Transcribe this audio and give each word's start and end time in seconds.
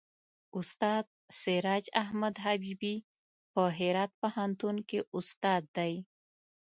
استاد 0.57 1.05
سراج 1.39 1.85
احمد 2.03 2.35
حبیبي 2.45 2.95
په 3.53 3.63
هرات 3.77 4.11
پوهنتون 4.21 4.75
کې 4.89 4.99
استاد 5.19 5.63
دی. 5.77 5.93